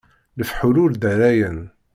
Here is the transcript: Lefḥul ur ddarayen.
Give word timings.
Lefḥul 0.39 0.75
ur 0.83 0.91
ddarayen. 0.93 1.59